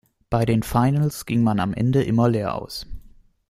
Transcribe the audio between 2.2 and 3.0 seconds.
leer aus.